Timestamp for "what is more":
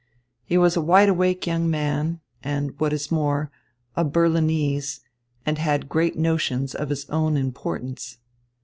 2.79-3.51